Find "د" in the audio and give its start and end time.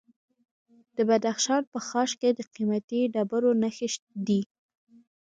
0.95-0.97, 2.33-2.39